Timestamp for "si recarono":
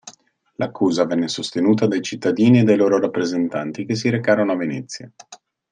3.93-4.53